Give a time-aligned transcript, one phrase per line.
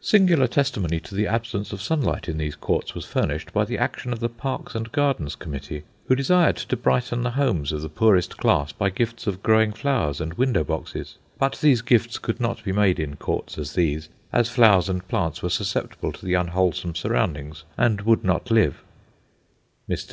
[0.00, 4.12] Singular testimony to the absence of sunlight in these courts was furnished by the action
[4.12, 8.36] of the Parks and Gardens Committee, who desired to brighten the homes of the poorest
[8.36, 12.70] class by gifts of growing flowers and window boxes; but these gifts could not be
[12.70, 16.94] made in courts such as these, as flowers and plants were susceptible to the unwholesome
[16.94, 18.84] surroundings, and would not live.
[19.90, 20.00] Mr.